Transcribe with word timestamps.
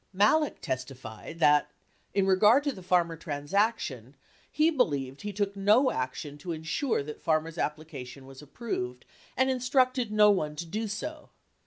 69 0.13 0.17
Malek 0.31 0.61
testified 0.61 1.37
that, 1.39 1.69
in 2.15 2.25
regard 2.25 2.63
to 2.63 2.71
the 2.71 2.81
Farmer 2.81 3.15
transaction, 3.15 4.15
he 4.51 4.71
believed 4.71 5.21
he 5.21 5.31
took 5.31 5.55
no 5.55 5.91
action 5.91 6.39
to 6.39 6.51
insure 6.51 7.03
that 7.03 7.21
Farmer's 7.21 7.59
application 7.59 8.25
was 8.25 8.41
approved 8.41 9.05
and 9.37 9.51
instructed 9.51 10.11
no 10.11 10.31
one 10.31 10.55
to 10.55 10.65
do 10.65 10.87
so. 10.87 11.29